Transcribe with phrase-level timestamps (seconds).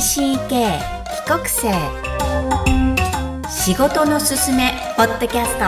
[0.00, 0.78] TCK 帰
[1.26, 1.74] 国生。
[3.50, 5.64] 仕事のすすめポッドキャスト。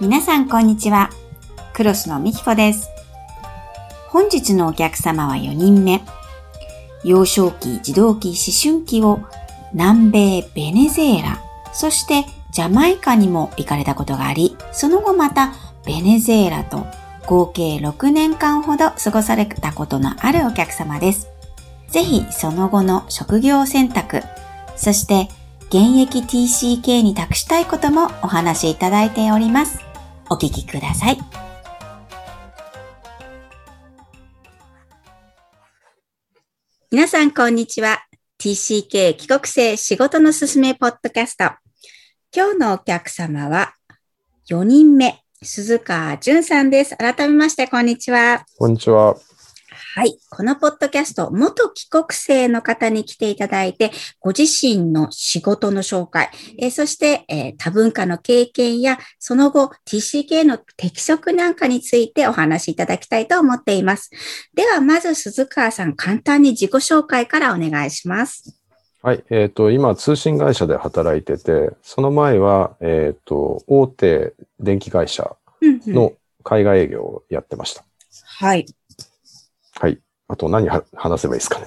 [0.00, 1.10] 皆さんこんにちは。
[1.74, 2.88] クロスのみきこです。
[4.08, 6.00] 本日のお客様は4人目。
[7.04, 8.36] 幼少期、児童期、思
[8.78, 9.18] 春期を
[9.74, 11.38] 南米ベネズエラ、
[11.74, 15.52] そしてジャマイカにも行かれたことがあり、その後また
[15.84, 16.86] ベネズエラと
[17.26, 21.28] 合計6年間ほど過ごされたことのあるお客様です。
[21.88, 24.22] ぜひその後の職業選択、
[24.76, 25.28] そして
[25.68, 29.80] 現役 TCK に託したいこともお話しいただいております。
[30.30, 31.18] お聞きください。
[36.92, 37.98] 皆さんこんにちは。
[38.38, 41.65] TCK 帰国生仕事のすすめポッドキャスト。
[42.34, 43.74] 今日のお客様は
[44.50, 46.96] 4人目、鈴川淳さんです。
[46.96, 48.44] 改めましてこんにちは。
[48.58, 49.16] こんにちは。
[49.94, 50.18] はい。
[50.30, 64.10] このポッドキャスト、元帰国生の方に来ていただいて、ご自身の仕事の紹介、えーそして、えー多文化の経験や、その後 TCK の適職なんかについてお話しいただきたいと思っています。
[64.54, 68.60] では、まず鈴川さん、簡単に自己紹介からお願いします。
[69.06, 69.24] はい。
[69.30, 77.84] えっ、と、今、通信会社で働いてて、その前は、えっ、と、大手電気会社の海外営業をやってました。
[78.24, 78.66] はい。
[79.78, 80.00] はい。
[80.26, 81.66] あと何は話せばいいですかね。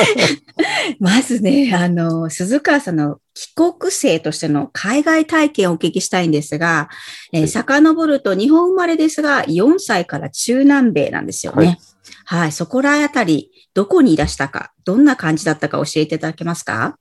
[0.98, 6.88] まずね、あの、鈴川さんの帰国生としての海外体験をお聞きしたいんですが、
[7.34, 11.78] えーはい遡ると日本生まれですが、4歳から中南米なんですよね。
[12.24, 12.52] はい。
[12.52, 16.96] そこらあたり、どこにいらしたか、どんな感じだったか教えていただけますか？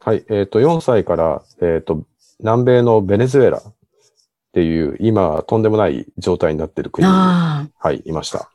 [0.00, 0.24] はい。
[0.28, 2.04] えっ、と、4歳から、えっ、と、
[2.40, 3.62] 南米のベネズエラっ
[4.52, 8.38] ていう、今、とんでもない状態になっている国に、あはい、いました。
[8.40, 8.48] あ。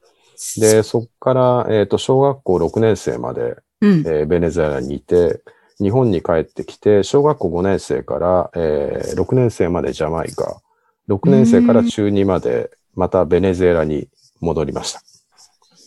[0.58, 4.00] で、そこから、えっ、と、小学校6年生まで、うん。
[4.02, 5.42] えーベネズエラにいて、
[5.82, 10.62] 日本に帰ってきて、小学校5年生から、えー6年生までジャマイカ、
[11.08, 14.08] 6年生から中2まで、またベネズエラに
[14.42, 15.02] 戻りました。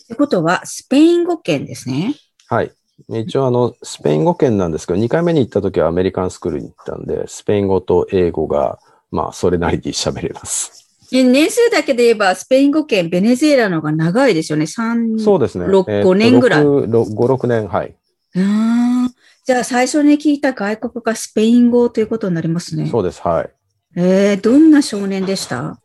[0.03, 2.15] ってことは、スペイン語圏ですね。
[2.47, 2.71] はい。
[3.09, 8.79] 一応あの、スペイン語圏なんですけど、2回目に行った時はアメリカンスクールに行ったんで、スペイン語と英語が、
[9.11, 10.83] まあ、それなりに喋れます。
[11.11, 14.65] で年数だけで言えば、スペイン語圏、ベネズエラの方が長いですよね。
[14.65, 15.65] 3、そうですね。
[15.67, 17.95] 六えーと5年ぐらい6 5、6年、はい。
[18.35, 19.13] うーん
[19.45, 22.87] じゃあ最初に聞いた外国がスペイン語ということになりますね。
[22.87, 23.49] そうです、はい。
[23.95, 25.79] えー、どんな少年でした？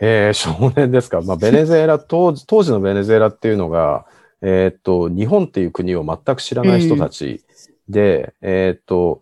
[0.00, 1.20] えー、少年ですか。
[1.20, 4.06] まあ、ベネズエラ、 当時、当時のベネズエラっていうのが、
[4.40, 7.42] えーっと、日本っていう国を全く知らない人たち
[7.88, 9.20] で、えーっと、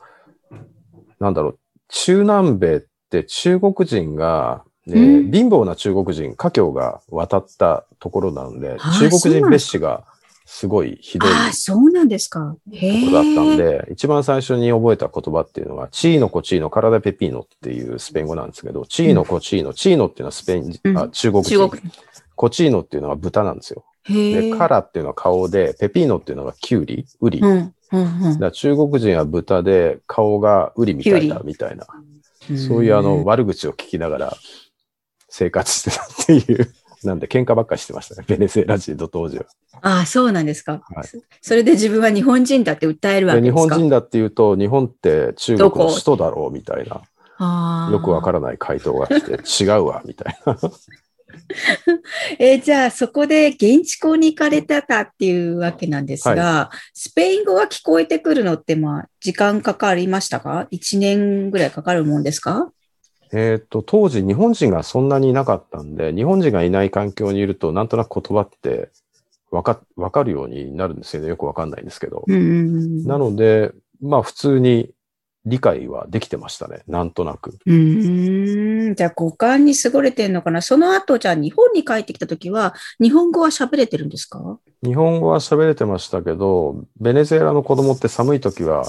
[1.19, 5.33] なんだろう、中南米って中国人が、えーうん。
[5.33, 10.05] 貧乏な中国人、華僑が渡ったところなので、中国人そうなんです蔑視が
[10.49, 12.57] すごいひどいああ、そうなんですか。
[12.73, 13.13] へえ。
[13.13, 21.59] だったんで、一番最初に覚えた言葉っていうのが、チーノコチーノ、カラダペピーノっていうスペイン語なんですけど、チーノコチーノ、チーノっていうのはスペイン、うんあ中国人。
[21.59, 21.83] 中国。
[22.37, 23.85] コチーノっていうのは豚なんですよ。
[24.09, 27.41] で、カラっていうのは顔で、ペピーノっていうのがキュウリ、ウリ。
[27.41, 27.75] うん。
[27.93, 31.87] うんうんら中国人は豚で、顔がウリみたいだ、キュウみたいな。
[32.51, 32.59] うん。
[32.59, 34.37] そういうあの、悪口を聞きながら
[35.29, 36.73] 生活してたっていう。
[37.05, 38.25] なんで喧嘩ばっかりしてましたね。
[38.29, 39.45] ベネズエラ人と当時は。
[39.83, 40.81] ああ、そうなんですか。
[40.95, 43.59] はいそそれで自分は日本人だって訴えるわけですか？
[43.61, 47.03] 本人だっていうと、日本って中国の首都だろうみたいな。
[47.93, 49.33] よくわからない回答が来て、
[49.65, 50.57] 違うわ、みたいな。
[52.39, 62.71] えーじゃあそこで現地校に行かれてたっていうわけなんですが、スペイン語が聞こえてくるのってまあ時間かかりましたか ?1 年ぐらいかかるもんですか？
[63.33, 68.91] えっと、当時日本人がそんなにいなかったんで、日本人がいない環境にいると、なんとなく言葉って
[69.51, 71.29] わか、わかるようになるんですよね。
[71.29, 72.25] よくわかんないんですけど。
[72.29, 74.91] なので、まあ普通に
[75.45, 76.83] 理解はできてましたね。
[76.89, 77.57] なんとなく。
[77.67, 78.95] うーん。
[78.97, 84.59] じゃあ五感に優れてるのかなその後、じゃあ日本に帰ってきたときは、日本語は喋れてるんですか？
[84.83, 88.87] 日本語は喋れてましたけど、ベネズエラの子供って寒い時は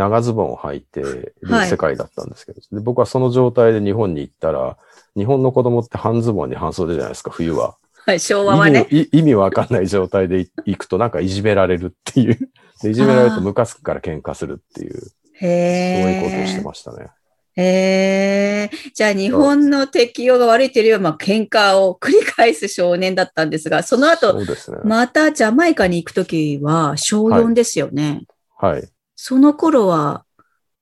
[0.00, 4.78] 長ズボンを履いてるはい世界だったんですけど、で僕はその状態で日本に行ったら、
[5.14, 7.76] 日本の子供って半ズボンに半袖じゃないですか、冬は。
[8.06, 8.86] はい、昭和はね。
[8.90, 12.38] 意味い意味わかんない状態でい行くとなんかいじめられるっていう。
[12.82, 15.12] でいじめられるとムカつくから喧嘩するっていう、そう
[15.42, 16.64] へいうことをしてえ。
[16.64, 17.08] ましたね。
[17.56, 18.90] へえ。
[18.94, 24.78] じゃあ日本の適用が悪いというよりは、まあ喧嘩を繰り返す少年だったんですが、その後、そうですね。
[24.84, 28.22] またジャマイカに行くときは小4ですよね。
[28.56, 28.88] はい。
[29.22, 30.24] その頃は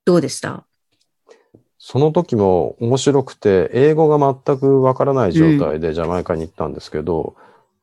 [0.05, 0.65] どうでした？
[1.77, 7.35] その時も面白くて、英語が全くわからない状態でジャマイカに行ったんですけど、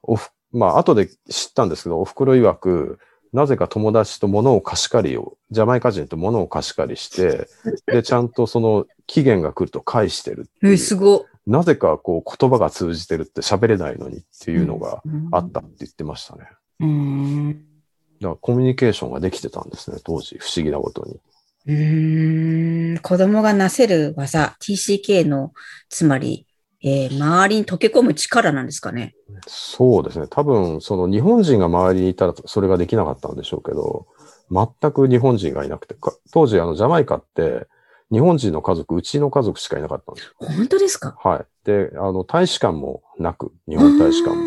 [0.01, 2.99] おふまあ、後で知ったんですけど、お袋曰く、
[3.33, 7.49] なぜか友達と物を貸し借りを、ジャマイカ人と物を貸し借りして、
[7.87, 11.25] で、ちゃんとその期限が来ると返してるってえ、すご。
[11.45, 15.03] なぜかこう言葉が通じてるって喋れないのにっていうのが
[15.33, 16.47] あったって言ってましたね。
[16.79, 17.74] うーん。
[18.21, 20.37] だからコミュニケーションができてたんですね、当時。
[20.39, 21.19] 不思議なことに。
[21.67, 22.97] うーん。
[22.99, 25.51] 子供がなせる技、TCK の、
[25.89, 26.47] つまり、
[26.83, 29.15] えー周りに溶け込む力なんですかね。
[29.47, 30.27] そうですね。
[30.29, 34.05] 多分、その日本人が周りにいたらそれができなかったんでしょうけど、
[34.51, 37.67] 全く日本人がいなくて、か当時あのジャマイカって
[38.11, 40.33] 日本人の家族、うちの家族しかいなかったんですよ。
[40.37, 41.17] 本当ですか？
[41.23, 41.45] はい。
[41.65, 44.43] で、あの、大使館もなく、日本大使館も。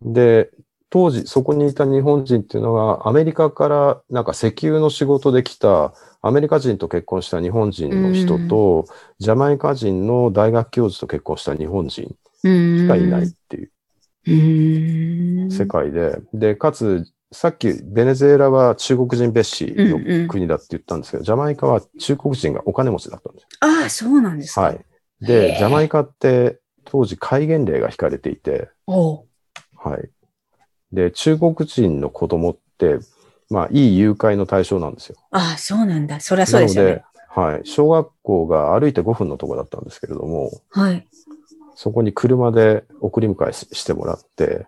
[0.00, 0.50] で、
[0.90, 5.92] 当時、そこにいた日本人っていうのが、アメリカからなんか石油の仕事で来た、
[6.22, 8.86] アメリカ人と結婚した日本人の人と、
[9.18, 12.16] ジャマイカ人の大学教授と結婚した日本人し
[12.78, 13.70] しかいないっていう。
[15.50, 23.48] 世界で、で、かつ、さっきベネズエラは中国人蔑視の国だって言ったんですけど、ジャマイカは中国人がお金持ちだったんですよ。
[23.60, 24.62] ああ、そうなんですか。
[24.62, 24.76] はい。
[24.76, 24.78] へ
[25.20, 28.70] で、えジャマイカって当時戒厳令が引かれていて、
[29.76, 30.10] はい。
[30.92, 32.98] で、中国人の子供って、
[33.50, 35.16] まあ、いい誘拐の対象なんですよ。
[35.30, 36.20] ああ、そうなんだ。
[36.20, 37.04] そりゃそうですよね。
[37.28, 37.60] はい。
[37.64, 41.06] 小学校が歩いて5分のとこだったんですけれども、はい。
[41.74, 44.66] そこに車で送り迎えししてもらって、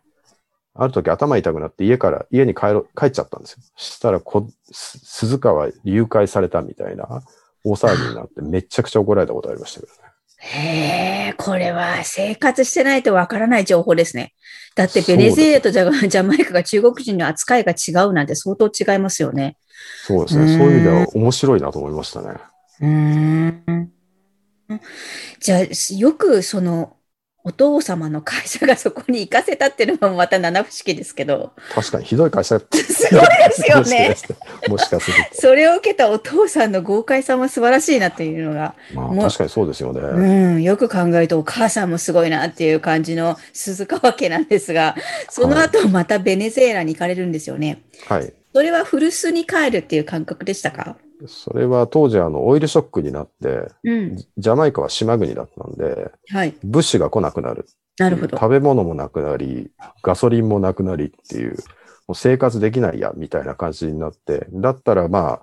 [0.74, 3.58] ある時頭痛くなって家から、家に帰ろ、帰っちゃったんですよ。
[3.76, 7.22] したらこ、す鈴川誘拐されたみたいな
[7.64, 9.98] 大騒ぎになってめちゃくちゃ怒られたことありましたけどね。
[10.40, 14.32] へえ、これは生活してないとわからない情報ですね。
[14.74, 19.56] だってベネズエラとジャマイカが中国人の扱いが違うなんて相当違いますよね。
[20.06, 20.44] そうですね。
[20.44, 22.28] うんそういう意味では面白いなと思いましたね。
[22.80, 23.92] うーん。
[25.40, 26.96] じゃあ、よくその、
[27.42, 32.78] お父様の会社がそこに行かせたっていうのもまた七不思議ですけど、確かにひどい会社って。
[32.78, 34.16] すごいですよね。
[34.68, 35.40] もしかすると。
[35.40, 40.00] それを受けたお父さんの豪快さも素晴らしいなっていうのが、まあ確かにそうですよね。
[40.00, 44.94] うん、よく考えるとお母さんもすごいなっていう感じの鈴川家なんですが、
[45.30, 47.82] その後またベネズエラに行かれるんですよね。
[48.06, 48.32] はい。
[48.52, 50.98] それは古巣に帰るっていう感覚でしたか？
[51.26, 54.16] それは当時あのオイルショックになって、うん。
[54.16, 56.54] ジジャマイカは島国だったんで、はい。
[56.62, 57.66] 物資が来なくなる。
[57.98, 58.36] なるほど。
[58.36, 59.70] 食べ物もなくなり、
[60.02, 61.56] ガソリンもなくなりっていう、
[62.06, 65.40] もう生活できないや、みたいな感じになって、だったらま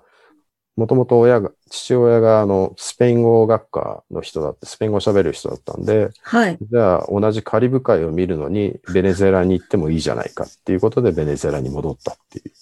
[0.76, 6.58] もともと親が、父親があの、スペイン語学科の人だって、スペイン語喋る人だったんで、はい。
[6.60, 12.52] じゃあ同じカリブ海を見るのに、ベネズエラに行ってもいいじゃないかっていうことで、ベネズエラに戻ったっていう。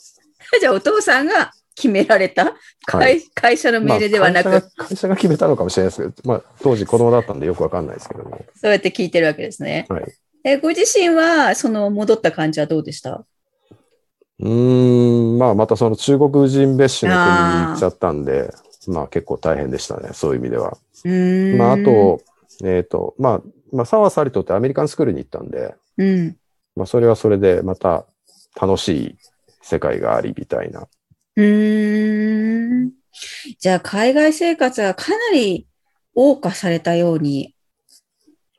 [0.60, 2.56] じゃあお父さんが決められた？
[2.86, 8.44] 会,、はい会社の命令ではなく、まあ会社が会社が決めたのかもしれないですけど、まあ当時子供だったんでよくわかんないですけども。
[8.60, 9.86] そうやって聞いてるわけですね。
[9.88, 10.04] はい。
[10.42, 13.24] えご自身は、その戻った感じはどうでした？
[14.38, 18.52] うーん、まあまたその中国人別種の国に行っちゃったんで、
[18.86, 20.78] まあ結構大変でしたね、そういう意味では。
[21.04, 21.58] うーん。
[21.58, 22.22] まああ、と、
[22.64, 23.42] えっ、と、まあ、
[23.72, 26.36] まあ、サワサリトってアメリカンスクールに行ったんで、うん。
[26.76, 28.06] まあそれはそれでまた
[28.60, 29.16] 楽しい
[29.62, 30.86] 世界がありみたいな。
[31.36, 32.92] うーん。
[33.58, 35.66] じゃあ、海外生活はかなり
[36.16, 37.54] 謳歌されたように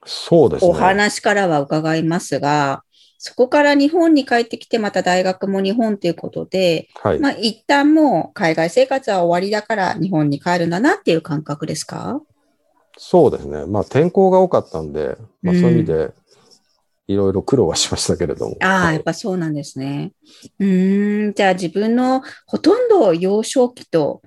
[0.07, 0.71] そうですね。
[0.71, 2.83] お話からは伺いますが、
[3.19, 7.19] そこから日本に帰ってきて、また大学も日本ということで、はい。
[7.19, 12.21] まあ一旦もう海外生活は終わりだから日本に帰るんだなっていう感覚ですか
[12.97, 13.65] そうですね。
[13.65, 16.11] まあ天候が多かったんで、まあそういう意味で、
[17.07, 18.57] いろいろ苦労はしましたけれども。
[18.61, 20.11] ああ、はいやっぱそうなんですね。
[20.59, 24.21] うーん、じゃあ自分のほとんど幼少期と、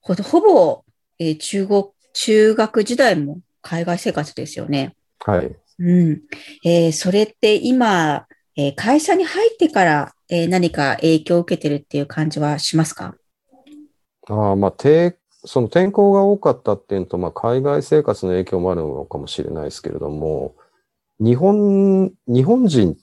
[0.00, 0.84] ほほぼ、
[1.18, 4.96] えー中国、中学時代も海外生活ですよね。
[5.20, 5.56] はい。
[5.78, 6.22] うん。
[6.64, 8.26] えーそれって今、
[8.56, 13.14] えー会社に入ってから、えー何か影響を受けてるっていう感じはしますか？
[14.28, 20.56] ああ、まあ、て、その天候が多かったっていうのと、まあ、海外生活の影響もあるのかもしれないですけれども、
[21.20, 22.96] 日本、日本人っ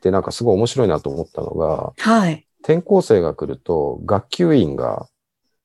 [0.00, 2.46] てなんかすごい面白いなと思ったのが、はい。
[2.62, 5.08] 転校生が来ると、学級委員が、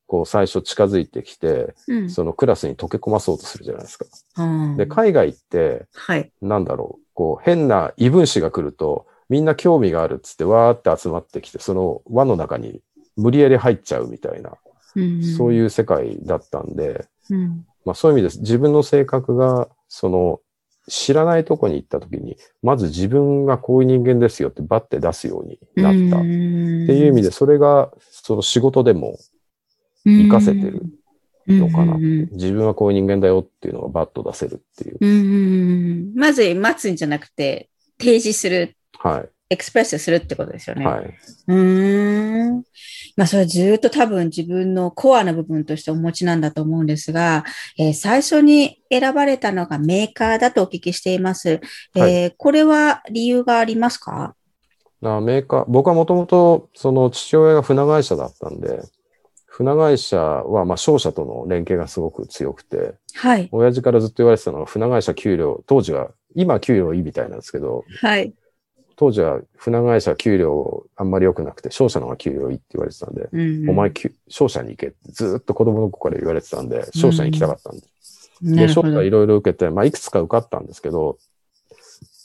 [0.08, 2.10] こう、最初近づいてきて、うん。
[2.10, 4.06] そのクラスに溶け込まそうとするじゃないですか。
[4.38, 6.32] うんで、海外って、はい。
[6.42, 12.82] なんだろう、こう、変な異分子が来ると、みんな興味があるっつって、わーって集まってきて、その輪の中に
[13.16, 14.54] 無理やり入っちゃうみたいな、
[15.36, 17.34] そうういう世界だったんで、ん。
[17.34, 17.66] うん。
[17.86, 18.40] まあそういう意味です。
[18.40, 20.40] 自分の性格が、その、
[20.88, 26.18] 知らないとこに行った時に、まず自分がこういう人間ですよってバッて出すようになった。
[26.20, 29.18] っていう意味で、それが、その仕事でも
[30.06, 30.84] 活かせてる。
[31.48, 31.98] のかな。
[32.32, 36.14] 自分はこういう人間だよっていうのをバッと出せるっていう。
[36.20, 39.30] まず待つんじゃなくて、提示する、はい。
[39.50, 40.86] エクスプレスするってことですよね。
[40.86, 41.06] はい。
[41.48, 42.64] うーん。
[43.16, 47.46] まあ、それずっと多分自分のコアな部分としてお持ちなんだと思うんですが、
[47.78, 51.62] えー最初に選ばれたのがメーカーだとお聞きしています。
[51.96, 54.36] えーはこれは理由がありますか？
[55.04, 58.82] あメーカー、僕はもともと、その父親が船会社だったんで、
[59.46, 63.48] 船会社は、まあ、商社との連携がすごく強くて、はい。
[63.52, 68.34] 親父からずっと言われてたのが、船会社給料、当時は、今給料いいみたいなんですけど、はい。
[68.98, 77.82] 当時は船会社給料あんまり良くなくて、商社の方が給料いいって言われてたんで、うんお前、きゅ商社に行けってずっと子供の頃から言われてたんで、商社に行きたかったんで。
[78.42, 79.10] で、なるほど商社い。
[79.10, 81.20] ろいろ受けて、まあ、いくつか受かったんですけど、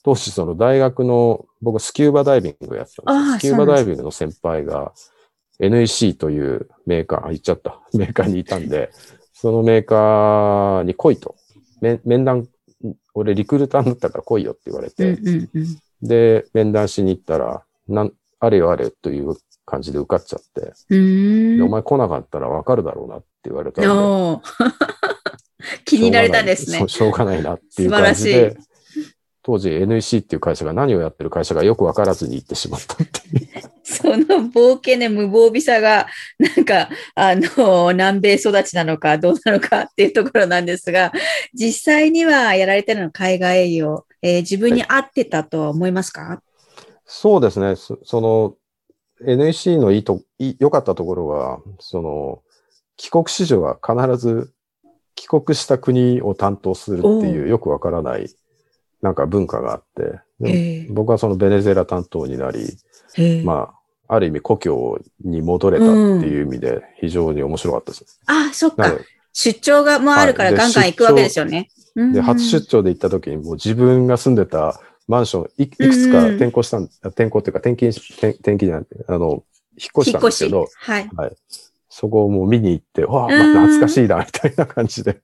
[0.03, 4.93] 当時その大学の、僕スキューバダイビングをやってたんですスキューバダイビングの先輩が
[5.61, 7.81] NEC というメーカー、あ、言っちゃった。
[7.93, 8.91] メーカーにいたんで、
[9.35, 11.37] そのメーカーに来いと。
[11.83, 12.49] 面面談、
[13.13, 15.67] 俺リクルーターになったから来いよって言われうんて、うんうん。
[16.03, 21.57] で、面談しに行ったら、なん、あれよあれという感じで受かっちゃって、うーん。
[21.59, 24.43] でお前来なかったらわかるだろうなって言われたんで、
[25.85, 26.87] 気に入られたんですね。
[26.89, 27.43] しょうがない。
[27.43, 28.33] なっていう素晴らしい。
[28.33, 28.57] 感じで、
[29.45, 33.49] 当時 NEC っていう会社が何をやってる会社がよくわからずに行ってしまったっていう。
[33.83, 36.07] その冒険で無防備さが、
[36.39, 41.13] なんか、あの、南米育ちなのか、どうなのかっていうところなんですが、
[41.53, 46.43] 実際にはやられてるのは海外営業、えー自分に合ってたとは思いますか、
[47.05, 47.77] そうですね。
[47.77, 48.57] そその
[49.25, 52.43] NEC のいいと、いい良かったところは、その、
[52.97, 54.53] 帰国子女は必ず
[55.15, 58.29] 帰国した国を担当するっておいうよくわからない、
[59.01, 62.77] なんか文化があって、え僕はそのベネズエラ担当になり、
[63.19, 63.43] ええ。
[63.45, 63.73] ま
[64.09, 65.93] あ、ある意味故郷に戻れたって
[66.27, 68.21] いう意味で非常に面白かったです。
[68.27, 68.99] あ、そっか。
[69.33, 71.71] 出張がもあるからガンガン行くわけですよね。
[71.95, 79.45] うんで、初出張で行った時にもう自分が住んでたマンションいいくつか転校したん、転校っていうか転勤し、転転勤じゃなくて、あの、
[79.77, 81.11] 引っ越したんですけど、はい。
[81.17, 81.37] はい。
[81.89, 85.21] そこをもう見に行って、わあ、まうんあ、懐かしいな、みたいな感じで、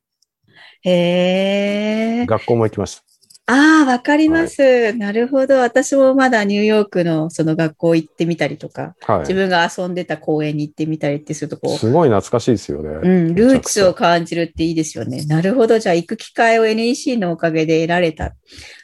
[0.82, 2.26] へえ。
[2.26, 3.02] 学校も行きまし
[3.50, 4.92] ああ、わかります。
[4.92, 5.56] なるほど。
[5.56, 9.14] 私もまだニューヨークのその学校行ってみたりとか、た。
[9.14, 9.22] はい。
[9.22, 12.90] 自分が遊んでた公園に行ってみたりってするとこう、すごい懐かしいですよね。
[13.02, 15.24] うん、ルーツを感じるっていいですよね。
[15.24, 15.78] なるほど。
[15.78, 18.34] じゃあ、行く機会を NEC のおかげで得られた。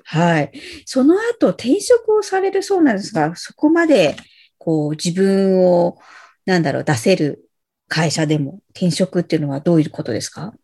[0.04, 0.52] はい。
[0.87, 4.16] その後、転職をされるそうなんですが、そこまで、
[4.56, 5.99] こう、自分を、
[6.47, 7.50] なんだろう、出せる
[7.88, 10.54] 会社でも、転職っていうのはどういうことですか？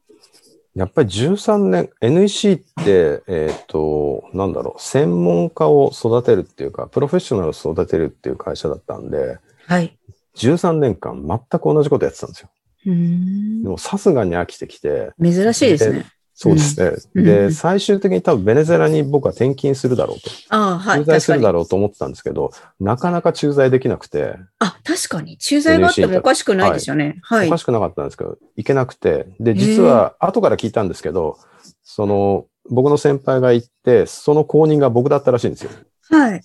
[0.74, 9.96] やっぱり13年、NEC って、えっ、と、なんだろう、専門家を育てるっていうか、プロフェッショナルを育てるっていう会社だったんで、はい。
[10.36, 12.50] 13年間全く同じことやってたんですよ。
[12.86, 16.06] うーんでもさすがに飽きてきて、珍しいですね。
[16.42, 16.92] そうですね。
[17.16, 20.30] うんで、うん最終的に多分ベネズエラに僕は転勤するだろうと。
[20.48, 21.00] ああ、はい。
[21.00, 25.36] 駐在するだろうと思ってたんですけど、なかなか駐在できなくて、あ、確かに。
[25.36, 27.18] 駐在があってもおかしくないですよね。
[27.20, 27.48] はい。
[27.48, 31.36] おかしくなかったんですけど、行けなくて、で、実は後から聞いたんですけど、
[31.82, 35.70] その、僕の先輩が行って、その後任が僕だったらしいんですよ。
[36.08, 36.40] はい。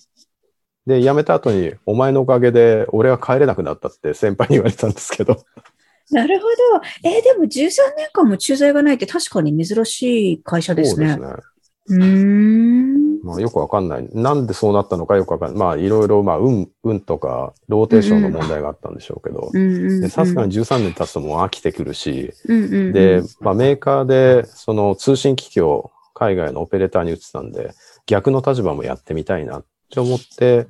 [0.86, 5.38] で、辞めた後に、お前のおかげで俺は帰れなくなったって先輩に言われたんですけど、
[6.10, 6.52] なるほど。
[7.04, 7.48] えーでも13
[7.96, 11.14] 年間も駐在がないって確かに珍しい会社ですね。
[11.14, 11.42] そうですね。
[11.88, 13.22] うーん。
[13.22, 14.08] まあよくわかんない。
[14.12, 15.58] なんでそうなったのかよくわかんない。
[15.58, 19.50] まあいろいろ、まあ運、運とか、ローテーションの問題があったんでしょうけど、
[20.08, 27.74] さすがに13年経つともう飽きてくるし、うんうんうんで、まあ、メーカーで、その通信機器を海外のオペレーターに移ってたんで、
[28.06, 30.68] 逆の立場もやってみたいなって思って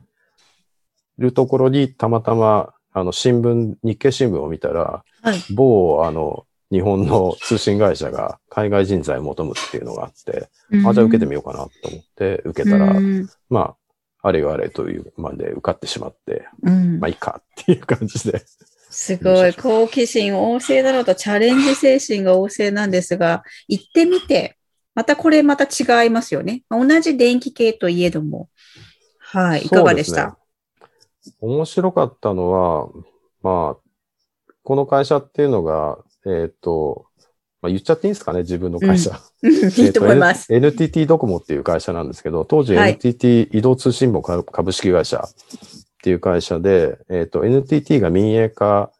[1.19, 5.39] るところに、たまたま、あの、新聞、日経新聞を見たら、はい。
[5.55, 10.49] 某、あの、日本の通信会社が海外人材を求むっていうのがあって、
[10.87, 13.77] あ、じゃあ受けてみようかなと思って受けたら、うんま
[14.23, 18.43] あ、あれよあれというまで受かってしまって、うんまあいいかっていう感じで。
[18.91, 19.53] すごい。
[19.61, 24.57] 好奇心旺盛だろうとチャレンジ精神が旺盛なんですが、行ってみて、
[24.95, 26.63] またこれまた違いますよね。
[26.71, 28.49] 同じ電気系といえども。
[29.19, 29.67] はい。
[29.67, 30.39] いかがでした？
[31.41, 32.89] 面白かったのは、
[33.43, 37.07] まあ、この会社っていうのが、えっ、と、
[37.63, 39.11] まあ、言っちゃっていいんですかね、自分の会社。
[39.43, 40.53] うんいいと思います。
[40.53, 45.31] NTT ドコモっていう会社なんですけど、当時はい NTT 移動通信網株株式会社っ
[46.03, 48.91] ていう会社で、えっ、と、NTT が民営化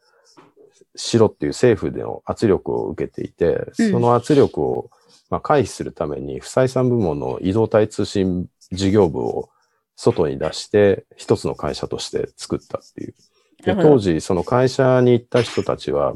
[0.95, 4.89] しろっていう政府での圧力を受けていて、うんその圧力を、
[5.29, 9.49] まあ、回避するために、不採算部門の移動体通信事業部を
[9.97, 13.15] 外に出して、一つの会社として作ったっていう。
[13.63, 16.15] で当時、その会社に行った人たちは、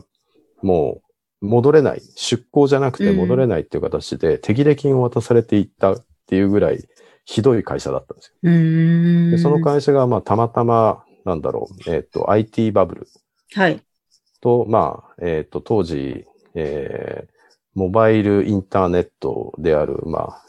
[0.61, 1.01] も
[1.41, 6.87] 戻れない、出向じゃなくて戻れないっていう形で、手切れ金を渡されていったっていうぐらい、
[7.25, 9.31] ひどい会社だったんですよ。
[9.31, 13.07] でその会社が、まあ、たまたま、なんだろう、えっ、と、IT バブル
[13.53, 13.81] はい。
[14.41, 17.41] と、まあ、えっ、と、当時、えー
[17.73, 20.43] モバイルインターネットである、まあ、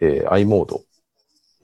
[0.00, 0.82] えー i モード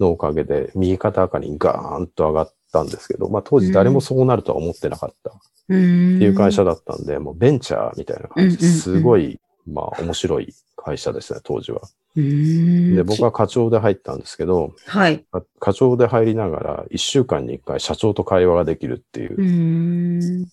[0.03, 5.33] のおかげで、右肩赤にガーンと上がったんですけど、まあ、当時誰もそうなるとは思ってなかったっ。
[5.69, 11.83] ていう会社だったんで、もうベンチャーみたいな感じで、すごい、まあ、面白い会社ですね、当時は。
[12.17, 15.25] で、僕は課長で入ったんですけど、はい。
[15.31, 20.47] か課長で入りながら、一週間に一回社長と会話ができるっていう。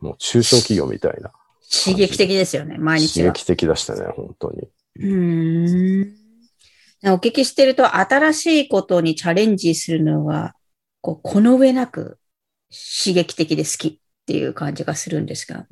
[0.00, 1.32] もう中小企業みたいな。
[1.84, 3.32] 刺激的ですよね、毎日は。
[3.32, 4.68] 刺激的でしたね、本当に。
[4.96, 6.21] うーん。
[7.04, 10.54] お聞きしてると、新しいことにチャレンジするのが、
[11.00, 12.18] こう、この上なく
[13.04, 15.66] 刺激的で好きっていう感じがするんですが。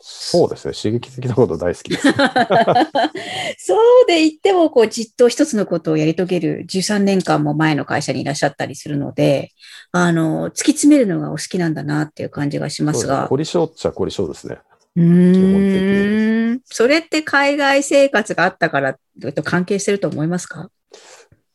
[0.00, 0.74] そうですね。
[0.74, 2.02] 刺激的なこと大好きです。
[3.58, 9.52] そうで言っても、こう、じっと一つのことをやり遂げる13年間も前の会社にいらっしゃったりするので、
[9.92, 13.26] あの、突き詰めるのがお好きなんだなっていう感じがしますが。
[13.28, 14.58] 凝り性っちゃ凝り性ですね。
[14.96, 16.15] うー
[16.56, 16.60] ん。
[16.64, 18.98] それって海外生活があったから
[19.34, 20.70] と関係してると思いますか？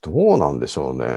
[0.02, 1.08] どうなんでしょうね。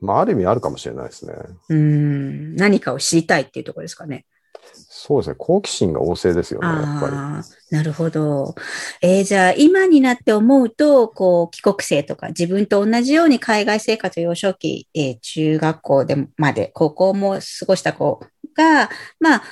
[0.00, 1.34] まあ、ある意味あるかもしれないですね。
[1.68, 2.56] うーん。
[2.56, 4.26] 何かを知りたいっていうところですかね？
[4.74, 5.36] そうですね。
[5.38, 7.76] 好奇心が旺盛ですよね、やっぱり。
[7.76, 8.54] なるほど。
[9.02, 18.20] えーじゃあ、今になって思うと、こう、帰国生とか、自分と同じように海外生活幼少期、えー中学校でまで、高校も過ごした子
[18.54, 19.42] が、まあ、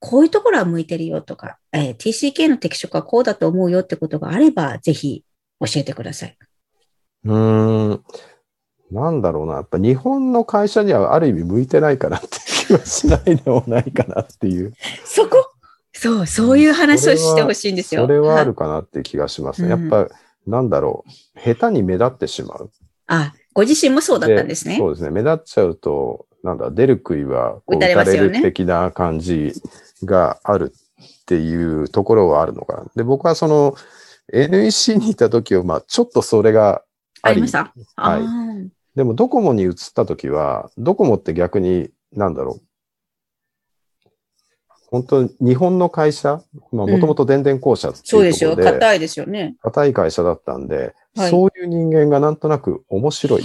[0.00, 5.24] こういうところは向いてるよとか、えー TCK の適職はこうだと思うよってことがあれば、ぜひ
[5.60, 6.36] 教えてください。
[7.24, 8.04] うーん。
[8.90, 9.54] なんだろうな。
[9.54, 12.28] やっぱ日本の会社にはある意味向いてないかなって
[12.66, 14.72] 気はしないでもないかなっていう。
[15.04, 15.36] そこ？
[15.92, 18.02] そう、そういう話をしてほしいんですよ。
[18.02, 19.70] それはあるかなっていう気がしますね。
[19.70, 20.08] やっうんぱ、
[20.46, 21.04] なんだろ
[21.36, 21.40] う。
[21.40, 22.70] 下手に目立ってしまう。
[23.08, 24.76] あ、ご自身もそうだったんですね。
[24.78, 25.10] そうですね。
[25.10, 29.52] 目立っちゃうと、なんだ、出る杭は打たれ打たれますよねる的な感じ
[30.04, 32.84] があるっていうところはあるのかな。
[32.96, 33.74] で、僕はその
[34.32, 36.82] NEC にいた時は、まあ、ちょっとそれが
[37.22, 37.40] あり。
[37.40, 37.72] ました？
[37.96, 38.22] はい。
[38.94, 42.62] でもドコモに移った時は、ドコモって逆に、なんだろう。
[44.90, 48.50] 本当に日本の会社、まあ、もともと電電公社ってそうですよ。
[48.50, 49.54] いうところで、硬いですよね。
[49.62, 51.30] 硬い会社だったんで、はい。
[51.30, 53.44] そういう人間がなんとなく面白いっ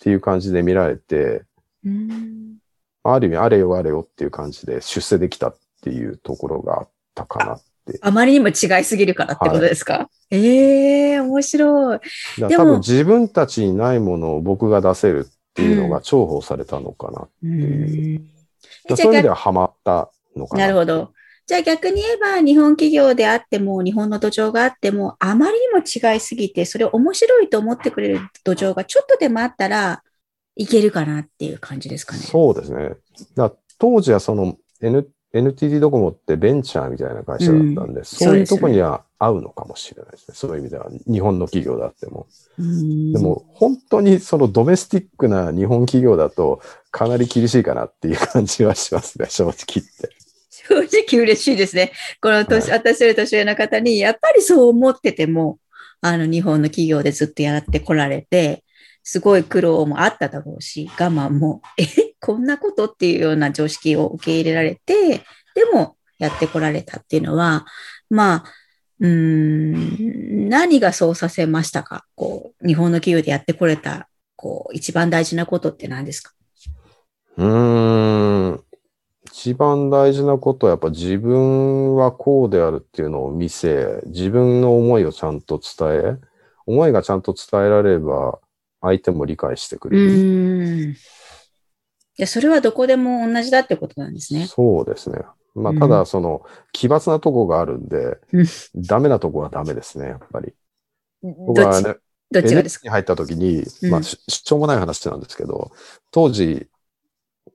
[0.00, 1.44] ていう感じで見られて、
[1.84, 2.56] うん。
[3.04, 5.48] ある意味あれよあれよっていう感じで出世できた。
[5.48, 7.98] っていうところがあったかなって。
[8.00, 11.98] あまりにも違いすぎるからってことですか、ええ面白い。
[12.38, 17.28] 多分自分たちにないものを僕が出せるっていうのが重宝されたのかな。
[17.42, 18.16] うん
[18.84, 20.64] だからそういう意味ではハマったのかな。
[20.64, 21.12] なるほど。
[21.46, 30.02] じゃあ逆に言えば日本企業であっても日本の土壌があってもあまりにも違いすぎてそれを面白いと思ってくれる土壌がちょっとでもあったら
[30.54, 32.22] いけるかなっていう感じですかね。
[32.22, 32.92] そうですね。
[33.34, 40.34] だ当時はその N NTT ドコモってベンチャーみたいな会社だったんで、そういうとこには合うのかもしれないですね。
[40.34, 42.26] そういう意味では日本の企業であっても。
[42.58, 50.10] うんでも本当にそのドメスティックな日本企業だとかなり厳しいかなっていう感じはしますね、正直言って。
[50.50, 51.92] 正直嬉しいですね。
[52.20, 55.58] この年、は私より年上の方に、やっぱりそう思ってても、
[56.02, 58.64] あの、日本の企業でずっとやってこられて、
[59.02, 67.66] すごい苦労もあっただろうし、我慢も、え、こんなことっていうような常識を受け入れられて、でもやってこられたっていうのは、
[68.08, 68.44] まあ、
[69.00, 72.06] うーん、何がそうさせましたか？
[72.14, 76.32] こう、日本の企業でやってこれた、こう、一番大事なことって何ですか？
[77.38, 78.64] うーん。
[79.26, 86.18] 一番大事なことはやっぱ自分はこうであるっていうのを見せ、自分の思いをちゃんと伝え、
[86.66, 88.38] 思いがちゃんと伝えられれば
[88.80, 90.94] 相手も理解してくうれる。
[92.18, 92.20] ーん。
[92.20, 94.46] いや、それはどこでも同じだってことなんですね。
[94.46, 95.18] そうですね。
[95.54, 98.46] まあ、うんただ、その、奇抜なとこがあるんでうん、
[98.76, 100.54] ダメなとこはダメですね、やっぱり。
[101.22, 101.96] 僕はね、
[102.30, 105.70] どっちがです NHK に入った時に、うんまあ、ししょうもない話なんですけど、
[106.10, 106.68] 当時、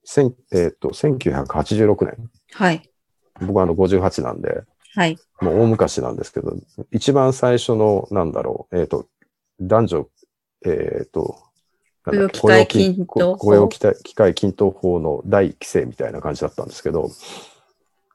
[0.06, 2.90] 千えっ、と、1986年、はい。
[3.42, 4.64] 僕はあの58なんで、
[4.96, 5.18] はい。
[5.42, 6.56] もう大昔なんですけど、
[6.92, 9.08] 一番最初の、なんだろう、えっ、と、
[9.60, 10.10] 男女、
[10.66, 11.47] えっ、と、
[12.12, 13.80] なんだ雇用機
[14.16, 15.00] 会均等法。
[15.00, 17.12] の第一規制みたいな感じだったんですけど、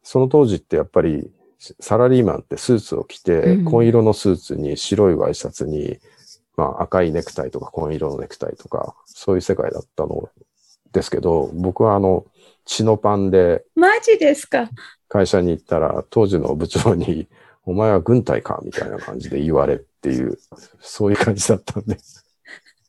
[0.02, 1.30] その当時ってやっぱり、
[1.78, 3.64] サラリーマンってスーツを着て、うん。
[3.64, 5.98] 紺色のスーツに白いワイシャツに、
[6.56, 10.28] まあ赤いネクタイとか紺色のネクタイとか、そういう世界だったの
[10.92, 12.24] ですけど、僕はあの、
[12.64, 14.70] 血のパンでマジですか？
[15.08, 17.28] 会社に行ったら、当時の部長に、
[17.64, 18.60] お前は軍隊か？
[18.64, 20.38] みたいな感じで言われっていう、
[20.80, 21.96] そういう感じだったんで。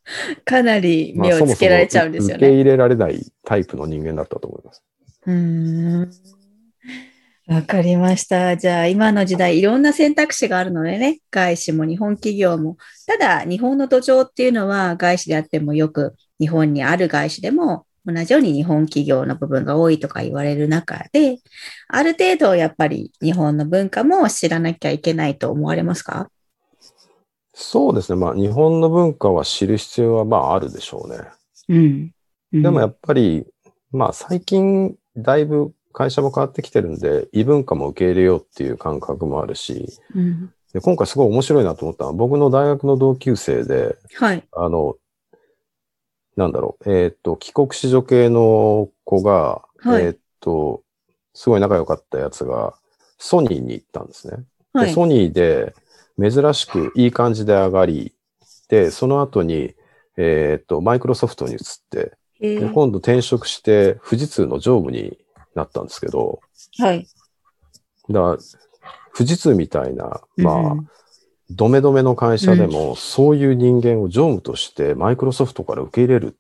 [0.46, 2.42] かなり目をつけられちゃうんですよね。
[2.42, 4.84] まあ、そもそも受け入れられないタイプの人間だったと思います。
[5.26, 6.10] うん。
[7.48, 8.56] わかりました。
[8.56, 12.78] じゃあ、今の時代、いろんな選択肢があるのでね、外資も日本企業も。
[13.06, 21.38] ただ、日本の土壌っていうのは、外資であってもよく、日本にある外資でも、同じように日本企業の部分が多いとか言われる中で、
[21.90, 26.30] ある程度、やっぱり日本の文化も知らなきゃいけないと思われますか？
[27.54, 28.20] そうですね。
[28.20, 31.20] まあ、日本の文化は知る必要は、まあ、あるでしょうね。
[31.70, 31.78] うん。
[32.54, 33.48] うんでもやっぱり、
[33.92, 44.44] まあ、最近、だいぶ会社も変わってきてるんで、異文化も受け入れようっていう感覚もあるし、うん、で今回すごい面白いなと思ったのは、僕の大学の同級生で、はい。
[44.52, 44.98] あの、
[46.36, 50.82] なんだろう、えーっと、帰国子女系の子が、はいえーっと、
[51.34, 52.76] すごい仲良かったやつが、
[53.18, 54.38] ソニーに行ったんですね。
[54.38, 54.94] で、はい。
[54.94, 55.76] ソニーで
[56.20, 58.14] 珍しくいい感じで上がり、
[58.70, 59.76] で、その後に、
[60.18, 62.60] えーっと、マイクロソフトに移って、えー。
[62.60, 65.18] で今度転職して富士通の常務に
[65.56, 66.40] なったんですけど、
[66.80, 67.08] はい。
[68.10, 68.38] だから
[69.16, 70.90] 富士通みたいな、まあ、うん。
[71.50, 76.38] ドメドメの会社でも、そういう人間を常務としてマイクロソフトから受け入れる、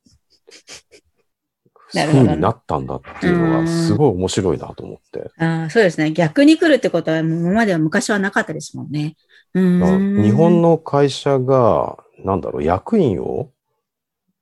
[1.93, 5.31] 風になったんだっていうのが、すごい面白いなと思って。
[5.37, 6.11] ああ、そうですね。
[6.11, 9.15] 逆に来るってことは、今までは昔はなかったですもんね。
[9.59, 10.23] ん。
[10.23, 13.51] 日本の会社が、なんだろう、役員を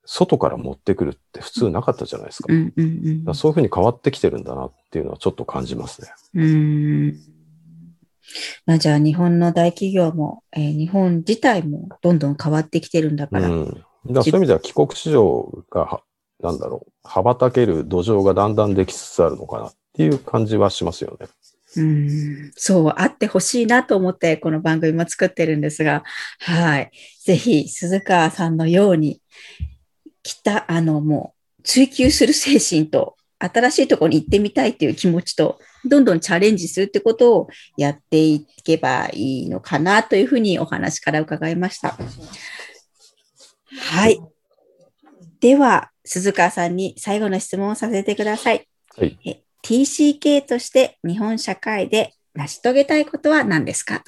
[0.06, 2.54] 外から持ってくるって普通なかったじゃないですか。
[2.54, 6.10] うんうんうんだからそういうふうに変わってきてるんだなっていうのはちょっと感じますね。
[6.36, 7.16] うん。
[8.66, 13.48] まあ、じゃあ、日本の大企業も、えー日本自体もどんどん変わってきてるんだから。
[13.48, 13.66] うん。
[13.66, 16.02] だからそういう意味では帰国市場がは、
[16.42, 21.28] なんだろう、羽ばたける土壌がだんだんできつつあるのかなっていう感じはしますよね。
[21.78, 26.04] うん、そう、あってほしいなと思って、この番組も作ってるんですが、
[26.40, 26.92] はい。
[27.24, 29.22] ぜひ、鈴川さんのように、
[30.22, 41.98] きた、あの、もう、追求する精神と、新しいところに行ってみたいっていう気持ちと、どんどんチャレンジするってことをやっていけばいいのかなというふうにお話から伺いました。
[43.80, 44.22] はい。
[45.40, 48.68] では、鈴川さんに最後の質問をさせてください。
[48.98, 49.18] はい。
[49.26, 54.04] え TCK として日本社会で成し遂げたいことは何ですか？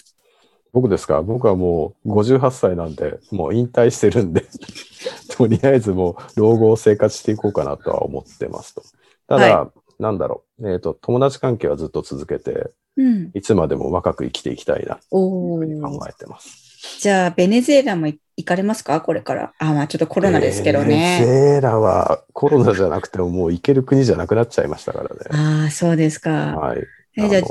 [0.72, 1.22] 僕ですか？
[1.22, 4.46] 僕はもう58歳なんで、もう引退してるんで、
[5.30, 8.82] とりあえずもう老後を生活していこうかなとは思ってますと。
[9.28, 13.32] ただ、はなんだろう、えっ、と、友達関係はずっと続けて、うん。
[13.36, 16.63] いつまでも若く生きていきたいな、というおふうに考ーえてます。
[17.00, 19.00] じゃあ、ベネズエラも行かれますか？
[19.02, 19.54] これから。
[19.58, 21.56] あ、まあちょっとコロナですけどベネズね。
[21.58, 25.10] エラはコロナじゃなくてももう行ける国じゃなくなっちゃいましたからね。
[25.32, 26.32] ああ、そうですか。
[26.58, 26.84] はい。
[27.18, 27.42] えじゃあ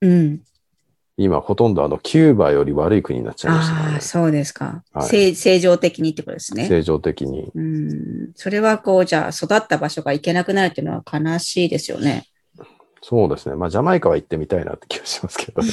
[0.00, 0.40] うん。
[1.18, 4.82] 今ほとんどあのキューバより悪い国になっちゃいましたねああ、そうですか。
[4.92, 6.66] はい正正常的にってことですね。
[6.66, 7.50] 正常的に。
[7.54, 8.32] うん。
[8.34, 12.26] それはこう、じゃあ、育った場所が行けなくなるっていうのは悲しいですよね。
[13.02, 13.56] そうですね。
[13.56, 15.68] まあジャマイカは行ってみたいなって気がしますけどね。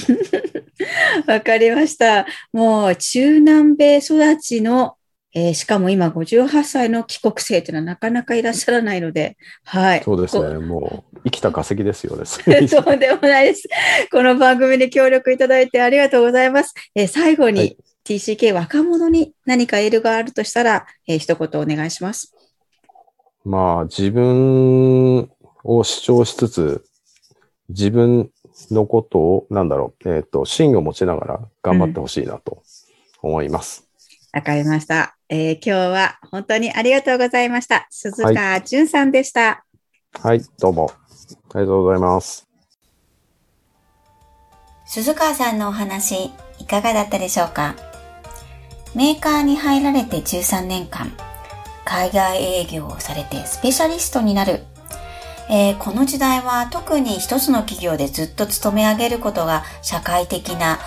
[1.27, 2.25] わかりました。
[2.51, 4.95] もう中南米育ちの、
[5.35, 10.03] えーしかも今58歳の帰国生っていうのはなかなかいらっしゃらないので、はい。
[10.03, 10.57] そうですこね。
[10.57, 12.23] もう生きた化石ですよね。
[12.67, 13.69] とんでもないです。
[14.11, 16.73] この番組に協力いただいてありがとうございます。
[16.95, 22.33] えー最後にはい TCK 若者に何かエールがあるとしたら、えー一言お願いします。
[23.45, 25.29] まあ自分
[25.63, 26.88] を主張しつつ、
[27.69, 28.29] 自分
[28.71, 32.63] のことを、なんだろう、えっ、と、芯を持ちながら頑張ってほしいなと
[33.21, 33.87] 思います。
[34.33, 37.87] わかりました、えー今日は本当にありがとうございました。
[37.89, 39.65] 鈴川淳さんでした。
[40.21, 40.91] はい、どうも。
[41.53, 42.47] ありがとうございます。
[44.85, 47.75] 鈴川さんのお話、いかがだったでしょうか？
[48.95, 51.11] メーカーに入られて13年間、
[51.85, 54.63] 海外営業をされてスペシャリストになる。
[55.49, 60.79] えーこの時代は特に一つの企業でずっと勤め上げることが社会的な、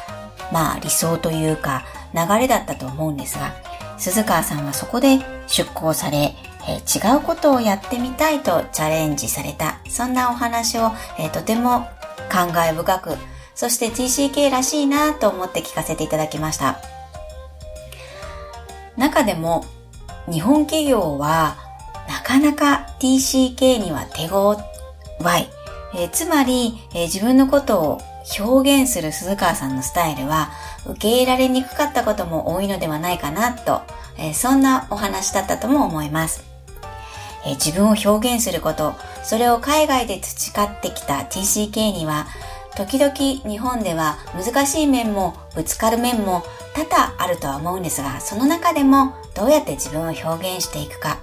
[0.52, 3.52] まあ理想というか流れだったと思うんですが、
[3.98, 6.34] 鈴川さんはそこで出向され、
[6.68, 11.88] えー違うことをやってみたいとチャレンジされた、そんなお話を、えーとても
[12.28, 13.16] 感慨深く、
[13.56, 16.78] そして TCK らしいなと思って聞かせていただきました。
[18.96, 19.64] 中でも
[20.30, 21.56] 日本企業は
[22.12, 25.48] なかなか TCK には手強い。
[25.94, 28.00] えーつまり、えー自分のことを
[28.38, 30.50] 表現する鈴川さんのスタイルは
[30.86, 33.80] 受け入れられにくかったことも多いのではないかなと、
[34.18, 36.44] えーそんなお話だったとも思います。
[37.46, 38.92] え自分を表現すること、
[39.24, 42.26] それを海外で培ってきた TCK には
[42.76, 46.42] 時々日本では難しい面もぶつかる面も
[46.74, 51.18] 多々あるとは思うんですが、その中でもどうやって自分を表現していくか、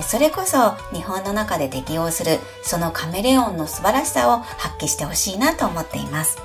[0.00, 6.38] それこそ日本の中で適応するそのカメレオンの素晴らしさを発揮してほしいなと思っています。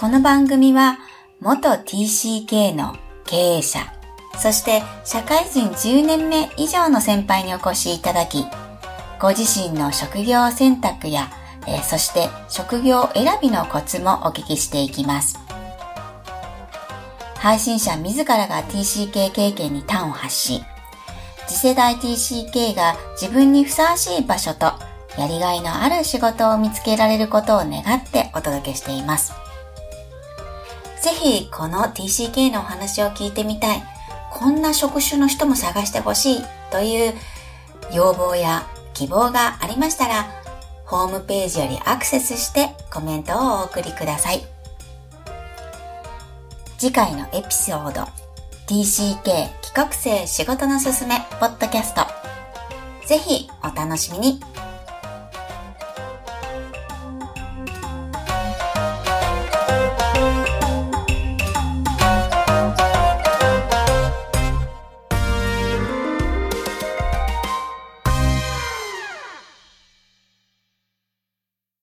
[0.00, 0.98] この番組は
[1.38, 3.80] 元 TCK の経営者、
[4.36, 8.44] そして社会人10年目以上の先輩にお越しいただき、
[9.20, 11.30] ご自身の職業選択や、
[11.68, 15.38] え、そして職業選びのコツもお聞きしていきます。
[17.36, 20.64] 配信者自らが TCK 経験に端を発し、
[21.52, 24.72] 次世代 TCK が自分にふさわしい場所と
[25.18, 29.34] やりがいのある仕事を見つけられることを願ってお届けしています。
[31.02, 33.82] ぜひこの TCK のお話を聞いてみたい、
[34.32, 37.14] こんな職種の人も探してほしいという
[37.92, 40.30] 要望や希望がありましたら、
[40.86, 44.42] ホームページよりアクセスしてコメントをお送りください。
[46.78, 48.21] 次回のエピソード
[48.72, 49.22] TCK
[49.60, 52.06] 企画生仕事のすすめポッドキャスト。
[53.06, 54.40] ぜひお楽しみに。